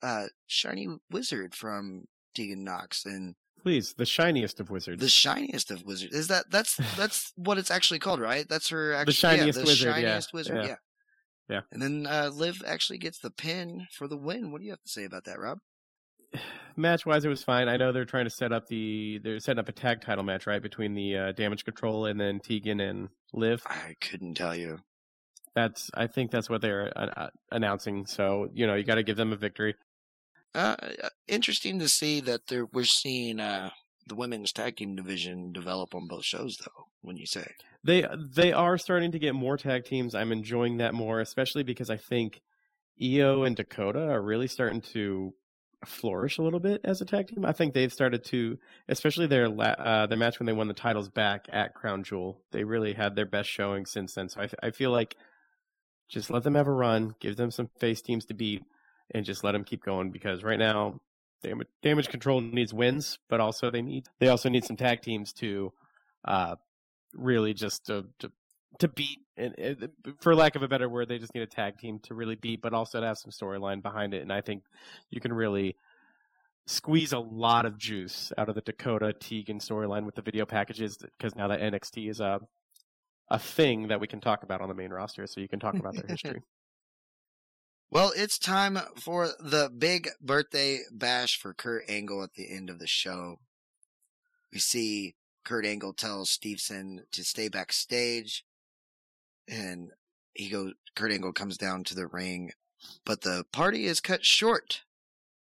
[0.02, 3.04] uh, shiny wizard from Tegan Knox.
[3.04, 5.02] And Please, the shiniest of wizards.
[5.02, 8.48] the shiniest of wizards is that that's that's what it's actually called, right?
[8.48, 9.94] That's her actually shiniest yeah, the wizard, yeah.
[9.94, 10.66] shiniest wizard, Yeah.
[10.66, 10.76] yeah.
[11.48, 11.60] Yeah.
[11.70, 14.50] And then uh, Liv actually gets the pin for the win.
[14.50, 15.58] What do you have to say about that, Rob?
[16.76, 17.68] match wise, it was fine.
[17.68, 20.46] I know they're trying to set up the they're setting up a tag title match,
[20.46, 23.62] right, between the uh, Damage Control and then Tegan and Liv.
[23.66, 24.78] I couldn't tell you.
[25.54, 28.06] That's I think that's what they're uh, uh, announcing.
[28.06, 29.74] So you know you got to give them a victory.
[30.54, 33.70] Uh, uh, interesting to see that there we're seeing uh,
[34.06, 36.84] the women's tag team division develop on both shows, though.
[37.02, 37.46] When you say
[37.84, 40.14] They they are starting to get more tag teams.
[40.14, 42.40] I'm enjoying that more, especially because I think
[43.00, 45.34] Io and Dakota are really starting to
[45.84, 47.44] flourish a little bit as a tag team.
[47.44, 50.74] I think they've started to, especially their la- uh, their match when they won the
[50.74, 52.40] titles back at Crown Jewel.
[52.50, 54.28] They really had their best showing since then.
[54.28, 55.16] So I, I feel like
[56.08, 58.62] just let them have a run, give them some face teams to beat,
[59.12, 61.00] and just let them keep going because right now.
[61.42, 65.32] Damage, damage control needs wins, but also they need they also need some tag teams
[65.34, 65.72] to
[66.24, 66.56] uh,
[67.16, 68.30] really just to to,
[68.78, 69.88] to beat and, and
[70.20, 72.60] for lack of a better word they just need a tag team to really beat
[72.60, 74.22] but also to have some storyline behind it.
[74.22, 74.62] And i think
[75.10, 75.76] you can really
[76.66, 80.98] squeeze a lot of juice out of the dakota tegan storyline with the video packages
[81.18, 82.40] because now that nxt is a
[83.30, 85.74] a thing that we can talk about on the main roster so you can talk
[85.74, 86.42] about their history
[87.88, 92.80] Well, it's time for the big birthday bash for Kurt Angle at the end of
[92.80, 93.38] the show.
[94.52, 98.44] We see Kurt Angle tells Stevenson to stay backstage,
[99.46, 99.92] and
[100.34, 100.72] he goes.
[100.96, 102.52] Kurt Angle comes down to the ring,
[103.04, 104.82] but the party is cut short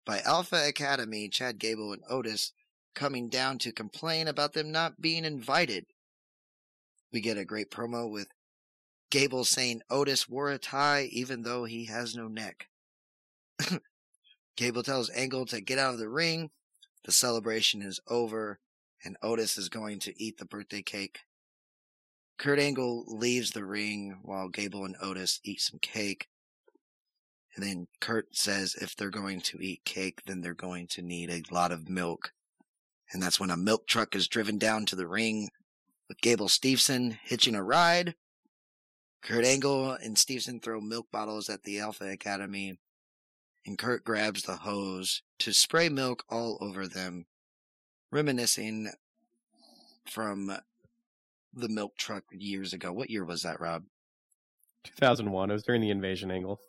[0.05, 2.51] by Alpha Academy, Chad Gable, and Otis
[2.95, 5.85] coming down to complain about them not being invited.
[7.13, 8.27] We get a great promo with
[9.15, 12.67] Gable saying Otis wore a tie even though he has no neck.
[14.57, 16.49] Gable tells Angle to get out of the ring,
[17.05, 18.59] the celebration is over
[19.05, 21.19] and Otis is going to eat the birthday cake.
[22.37, 26.27] Kurt Angle leaves the ring while Gable and Otis eat some cake.
[27.55, 31.29] And then Kurt says if they're going to eat cake, then they're going to need
[31.29, 32.33] a lot of milk.
[33.13, 35.51] And that's when a milk truck is driven down to the ring
[36.09, 38.15] with Gable Steveson hitching a ride.
[39.25, 42.77] Kurt Angle and Steveson throw milk bottles at the Alpha Academy.
[43.65, 47.25] And Kurt grabs the hose to spray milk all over them,
[48.11, 48.91] reminiscing
[50.07, 50.55] from
[51.51, 52.93] the milk truck years ago.
[52.93, 53.85] What year was that, Rob?
[54.83, 55.49] 2001.
[55.49, 56.59] It was during the invasion angle.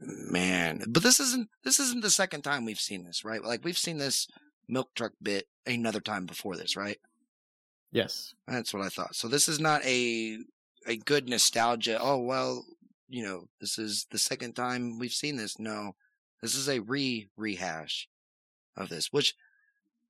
[0.00, 3.44] Man, but this isn't this isn't the second time we've seen this, right?
[3.44, 4.26] Like we've seen this
[4.66, 6.98] milk truck bit another time before this, right?
[7.92, 8.34] Yes.
[8.48, 9.14] That's what I thought.
[9.14, 10.38] So this is not a
[10.86, 11.98] a good nostalgia.
[12.00, 12.64] Oh well,
[13.08, 15.58] you know, this is the second time we've seen this.
[15.58, 15.94] No,
[16.42, 18.08] this is a re rehash
[18.76, 19.34] of this, which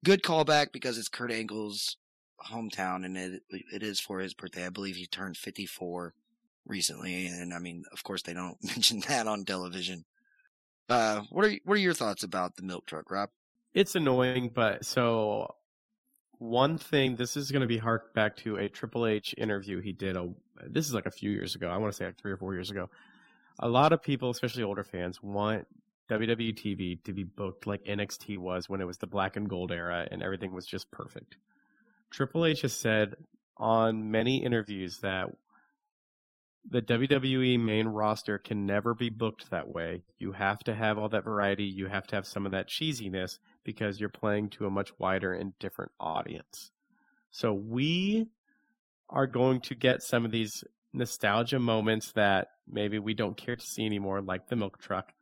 [0.04, 1.96] good callback because it's Kurt Angle's
[2.50, 4.66] hometown and it it is for his birthday.
[4.66, 6.14] I believe he turned 54
[6.66, 10.04] recently, and I mean, of course, they don't mention that on television.
[10.88, 13.30] Uh, what are what are your thoughts about the milk truck, Rob?
[13.72, 15.54] It's annoying, but so
[16.38, 19.92] one thing this is going to be harked back to a Triple H interview he
[19.92, 20.16] did.
[20.16, 20.28] A
[20.68, 21.68] this is like a few years ago.
[21.68, 22.90] I want to say like three or four years ago.
[23.60, 25.66] A lot of people, especially older fans, want
[26.10, 29.72] WWE TV to be booked like NXT was when it was the black and gold
[29.72, 31.36] era and everything was just perfect.
[32.10, 33.14] Triple H has said
[33.56, 35.30] on many interviews that
[36.68, 40.02] the WWE main roster can never be booked that way.
[40.18, 41.64] You have to have all that variety.
[41.64, 45.32] You have to have some of that cheesiness because you're playing to a much wider
[45.34, 46.70] and different audience.
[47.30, 48.28] So we
[49.08, 53.66] are going to get some of these nostalgia moments that maybe we don't care to
[53.66, 55.12] see anymore, like the milk truck.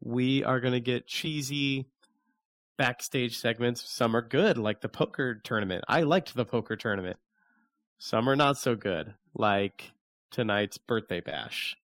[0.00, 1.86] We are going to get cheesy
[2.76, 3.84] backstage segments.
[3.90, 5.84] Some are good, like the poker tournament.
[5.88, 7.16] I liked the poker tournament.
[7.98, 9.92] Some are not so good, like
[10.30, 11.76] tonight's birthday bash.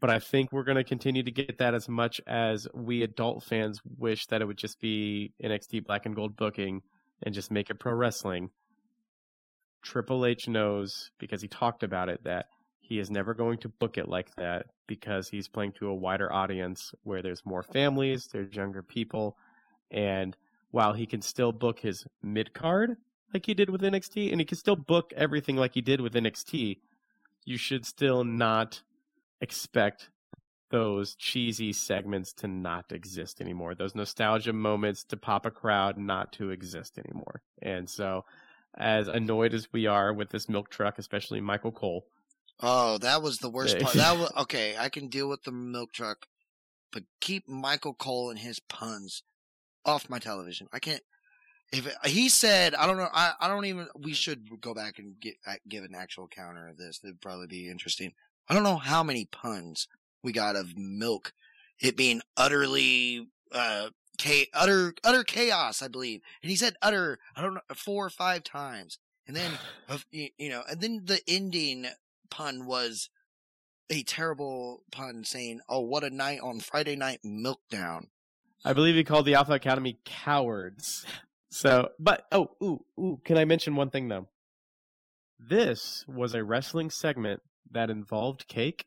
[0.00, 3.44] But I think we're going to continue to get that as much as we adult
[3.44, 6.80] fans wish that it would just be NXT Black and Gold booking
[7.22, 8.50] and just make it pro wrestling.
[9.82, 12.46] Triple H knows because he talked about it that
[12.80, 16.32] he is never going to book it like that because he's playing to a wider
[16.32, 19.36] audience where there's more families, there's younger people,
[19.90, 20.36] and
[20.70, 22.96] while he can still book his mid card
[23.32, 26.14] like he did with NXT, and he can still book everything like he did with
[26.14, 26.78] NXT,
[27.44, 28.82] you should still not
[29.40, 30.10] expect
[30.70, 33.74] those cheesy segments to not exist anymore.
[33.74, 37.42] Those nostalgia moments to pop a crowd not to exist anymore.
[37.60, 38.24] And so,
[38.76, 42.06] as annoyed as we are with this milk truck, especially Michael Cole.
[42.60, 43.94] Oh, that was the worst part.
[43.94, 44.76] That was okay.
[44.78, 46.26] I can deal with the milk truck,
[46.92, 49.22] but keep Michael Cole and his puns
[49.84, 50.68] off my television.
[50.72, 51.02] I can't.
[51.72, 53.88] If it, he said, I don't know, I, I don't even.
[53.98, 55.34] We should go back and get
[55.68, 57.00] give an actual counter of this.
[57.02, 58.12] It'd probably be interesting.
[58.48, 59.88] I don't know how many puns
[60.22, 61.32] we got of milk,
[61.80, 63.88] it being utterly uh
[64.54, 65.82] utter utter chaos.
[65.82, 67.18] I believe, and he said utter.
[67.36, 69.52] I don't know four or five times, and then
[70.10, 71.86] you know, and then the ending
[72.30, 73.10] pun was
[73.90, 78.06] a terrible pun saying, "Oh, what a night on Friday night Milkdown."
[78.64, 81.04] I believe he called the Alpha Academy cowards.
[81.54, 84.26] So, but oh, ooh, ooh, can I mention one thing though?
[85.38, 88.86] This was a wrestling segment that involved cake,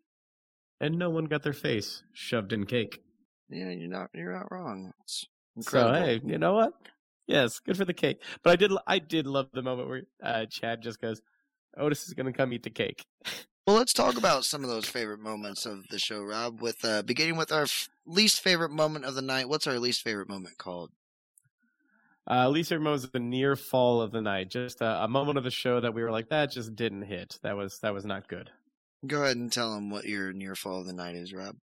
[0.82, 3.04] and no one got their face shoved in cake.
[3.50, 4.92] Yeah, you're not you're not wrong.
[5.04, 5.94] It's incredible.
[5.94, 6.74] So hey, you know what?
[7.28, 8.22] Yes, good for the cake.
[8.44, 11.22] But I did I did love the moment where uh, Chad just goes,
[11.78, 13.06] "Otis is going to come eat the cake."
[13.68, 16.62] Well, let's talk about some of those favorite moments of the show, Rob.
[16.62, 19.50] With uh, beginning with our f- least favorite moment of the night.
[19.50, 20.92] What's our least favorite moment called?
[22.30, 24.52] Uh, least favorite moment was the near fall of the night.
[24.52, 27.40] Just a, a moment of the show that we were like, that just didn't hit.
[27.42, 28.52] That was that was not good.
[29.08, 31.56] Go ahead and tell them what your near fall of the night is, Rob.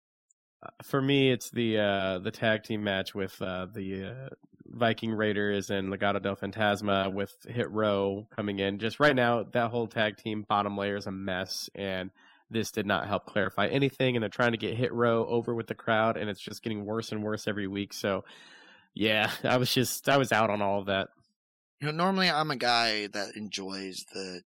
[0.84, 4.30] For me, it's the uh, the tag team match with uh, the uh,
[4.67, 8.80] Viking Raiders and Legado del Fantasma with Hit Row coming in.
[8.80, 12.12] Just right now, that whole tag team bottom layer is a mess, and
[12.50, 14.15] this did not help clarify anything.
[14.15, 16.86] And they're trying to get Hit Row over with the crowd, and it's just getting
[16.86, 17.93] worse and worse every week.
[17.93, 18.24] So,
[18.93, 21.09] yeah, I was just I was out on all of that.
[21.80, 24.41] You know, normally I'm a guy that enjoys the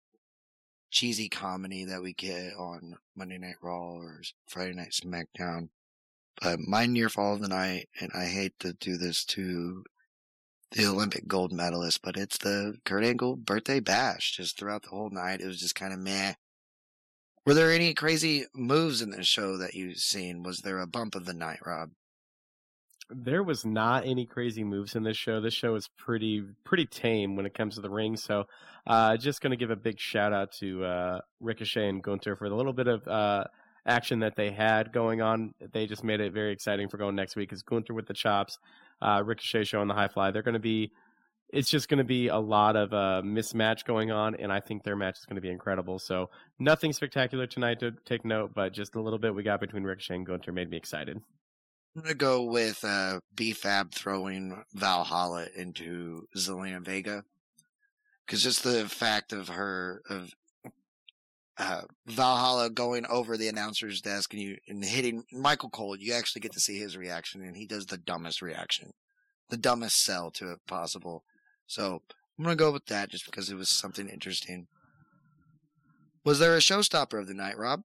[0.91, 5.69] cheesy comedy that we get on Monday Night Raw or Friday Night SmackDown.
[6.41, 9.85] But my near fall of the night, and I hate to do this to
[10.73, 14.37] the Olympic gold medalist, but it's the Kurt Angle birthday bash.
[14.37, 16.35] Just throughout the whole night, it was just kind of meh.
[17.45, 20.43] Were there any crazy moves in this show that you've seen?
[20.43, 21.91] Was there a bump of the night, Rob?
[23.11, 25.41] there was not any crazy moves in this show.
[25.41, 28.17] This show is pretty pretty tame when it comes to the ring.
[28.17, 28.45] So,
[28.87, 32.49] uh, just going to give a big shout out to uh, Ricochet and Gunther for
[32.49, 33.45] the little bit of uh,
[33.87, 35.55] action that they had going on.
[35.73, 37.53] They just made it very exciting for going next week.
[37.53, 38.59] Is Gunther with the chops,
[39.01, 40.31] uh, Ricochet showing the high fly.
[40.31, 40.93] They're going to be.
[41.53, 44.85] It's just going to be a lot of uh, mismatch going on, and I think
[44.85, 45.99] their match is going to be incredible.
[45.99, 49.83] So nothing spectacular tonight to take note, but just a little bit we got between
[49.83, 51.21] Ricochet and Gunther made me excited.
[51.97, 57.25] I'm gonna go with uh, B-Fab throwing Valhalla into Zelina Vega,
[58.25, 60.31] because just the fact of her of
[61.59, 66.41] uh, Valhalla going over the announcer's desk and you and hitting Michael Cole, you actually
[66.41, 68.93] get to see his reaction, and he does the dumbest reaction,
[69.51, 71.25] the dumbest sell to it possible.
[71.67, 72.03] So
[72.39, 74.67] I'm gonna go with that just because it was something interesting.
[76.25, 77.83] Was there a showstopper of the night, Rob?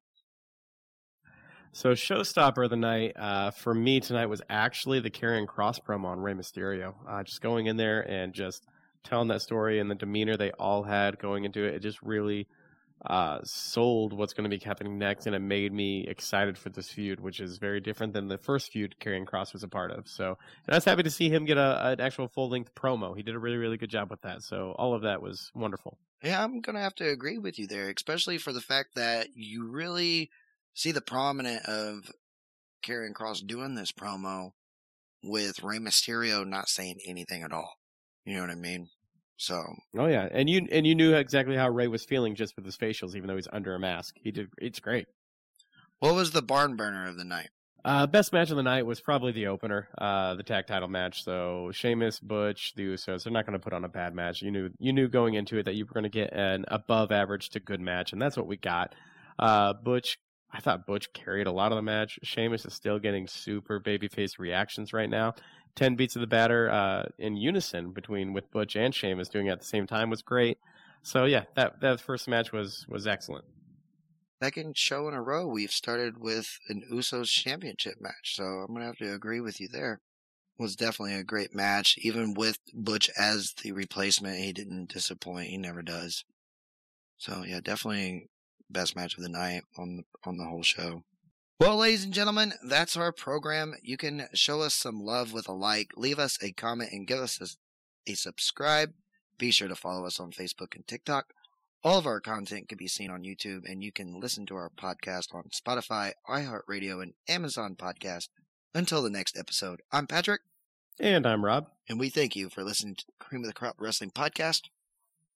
[1.76, 6.06] So showstopper of the night uh, for me tonight was actually the Karrion Kross promo
[6.06, 6.94] on Rey Mysterio.
[7.06, 8.66] Uh, just going in there and just
[9.04, 11.76] telling that story and the demeanor they all had going into it.
[11.76, 12.48] It just really
[13.08, 16.90] uh, sold what's going to be happening next, and it made me excited for this
[16.90, 20.08] feud, which is very different than the first feud Karrion Kross was a part of.
[20.08, 20.38] So,
[20.68, 23.16] and I was happy to see him get a, an actual full length promo.
[23.16, 24.42] He did a really, really good job with that.
[24.42, 25.98] So, all of that was wonderful.
[26.24, 29.70] Yeah, I'm gonna have to agree with you there, especially for the fact that you
[29.70, 30.32] really
[30.74, 32.12] see the prominent of
[32.86, 34.52] Karrion Kross doing this promo
[35.24, 37.76] with Rey Mysterio not saying anything at all.
[38.26, 38.90] You know what I mean?
[39.38, 39.62] So
[39.98, 42.78] Oh yeah, and you and you knew exactly how Rey was feeling just with his
[42.78, 44.16] facials, even though he's under a mask.
[44.22, 44.48] He did.
[44.58, 45.08] It's great.
[46.00, 47.50] what was the barn burner of the night?
[47.84, 51.24] Uh, best match of the night was probably the opener, uh, the tag title match.
[51.24, 53.24] So Sheamus, Butch, the Usos.
[53.24, 54.42] They're not going to put on a bad match.
[54.42, 57.12] You knew you knew going into it that you were going to get an above
[57.12, 58.96] average to good match, and that's what we got.
[59.38, 60.18] Uh, Butch,
[60.56, 62.18] I thought Butch carried a lot of the match.
[62.24, 65.34] Sheamus is still getting super babyface reactions right now.
[65.76, 69.52] Ten beats of the batter uh, in unison between with Butch and Sheamus doing it
[69.52, 70.58] at the same time was great.
[71.04, 73.44] So yeah, that that first match was was excellent.
[74.42, 78.86] Second show in a row we've started with an Usos championship match, so I'm gonna
[78.86, 80.00] have to agree with you there.
[80.58, 84.40] It was definitely a great match, even with Butch as the replacement.
[84.40, 85.50] He didn't disappoint.
[85.50, 86.24] He never does.
[87.18, 88.30] So yeah, definitely
[88.70, 91.04] best match of the night on the, on the whole show.
[91.60, 93.76] Well, ladies and gentlemen, that's our program.
[93.82, 97.20] You can show us some love with a like, leave us a comment, and give
[97.20, 98.92] us a, a subscribe.
[99.38, 101.28] Be sure to follow us on Facebook and TikTok.
[101.84, 104.70] All of our content can be seen on YouTube, and you can listen to our
[104.76, 108.30] podcast on Spotify, iHeartRadio, and Amazon Podcast.
[108.74, 110.42] Until the next episode, I'm Patrick,
[111.00, 111.68] And I'm Rob.
[111.88, 114.64] and we thank you for listening to Cream of the Crop Wrestling Podcast.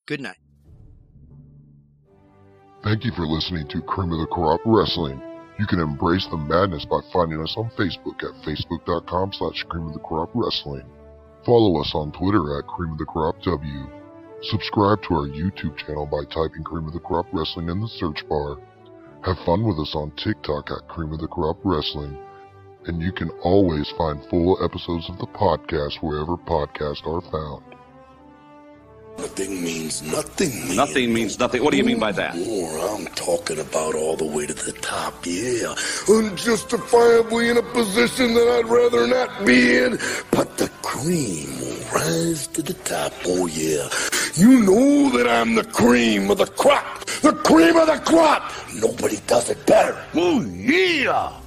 [0.06, 0.38] Good night.
[2.82, 5.22] Thank you for listening to Cream of the Crop Wrestling.
[5.60, 9.94] You can embrace the madness by finding us on Facebook at facebook.com slash cream of
[9.94, 10.88] the crop wrestling.
[11.46, 13.90] Follow us on Twitter at cream of the crop W.
[14.44, 18.24] Subscribe to our YouTube channel by typing cream of the crop wrestling in the search
[18.30, 18.56] bar.
[19.26, 22.18] Have fun with us on TikTok at cream of the crop wrestling.
[22.86, 27.69] And you can always find full episodes of the podcast wherever podcasts are found.
[29.22, 30.68] Nothing means nothing.
[30.68, 30.76] Man.
[30.78, 31.64] Nothing means nothing.
[31.64, 32.38] What do you mean by that?
[32.38, 35.76] More, I'm talking about all the way to the top, yeah.
[36.08, 39.98] Unjustifiably in a position that I'd rather not be in,
[40.32, 43.90] but the cream will rise to the top, oh yeah.
[44.36, 48.54] You know that I'm the cream of the crop, the cream of the crop.
[48.76, 49.98] Nobody does it better.
[50.16, 51.39] Oh, yeah!